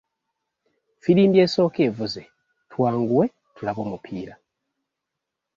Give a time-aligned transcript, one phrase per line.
[0.97, 2.21] Ffirimbi asooka evuze,
[2.71, 4.33] twanguwe tulabe omupiira.